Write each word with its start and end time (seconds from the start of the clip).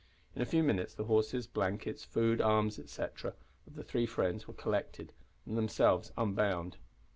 In 0.35 0.41
a 0.41 0.47
few 0.47 0.63
minutes 0.63 0.95
the 0.95 1.03
horses, 1.03 1.45
blankets, 1.45 2.03
food, 2.03 2.41
arms, 2.41 2.79
etcetera, 2.79 3.35
of 3.67 3.75
the 3.75 3.83
three 3.83 4.07
friends 4.07 4.47
were 4.47 4.53
collected, 4.55 5.13
and 5.45 5.55
themselves 5.55 6.11
unbound. 6.17 6.77